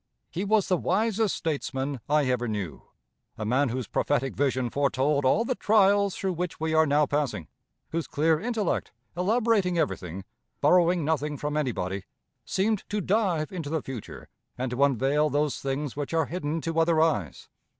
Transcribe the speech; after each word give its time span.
He 0.31 0.43
was 0.43 0.67
the 0.67 0.77
wisest 0.77 1.35
statesman 1.35 1.99
I 2.09 2.25
ever 2.25 2.47
knew 2.47 2.81
a 3.37 3.45
man 3.45 3.69
whose 3.69 3.85
prophetic 3.85 4.35
vision 4.35 4.71
foretold 4.71 5.25
all 5.25 5.45
the 5.45 5.53
trials 5.53 6.15
through 6.15 6.33
which 6.33 6.59
we 6.59 6.73
are 6.73 6.87
now 6.87 7.05
passing; 7.05 7.47
whose 7.91 8.07
clear 8.07 8.39
intellect, 8.39 8.93
elaborating 9.15 9.77
everything, 9.77 10.23
borrowing 10.59 11.05
nothing 11.05 11.37
from 11.37 11.55
anybody, 11.55 12.05
seemed 12.45 12.83
to 12.89 12.99
dive 12.99 13.51
into 13.51 13.69
the 13.69 13.83
future, 13.83 14.27
and 14.57 14.71
to 14.71 14.83
unveil 14.83 15.29
those 15.29 15.59
things 15.59 15.95
which 15.95 16.15
are 16.15 16.25
hidden 16.25 16.61
to 16.61 16.79
other 16.79 16.99
eyes. 16.99 17.47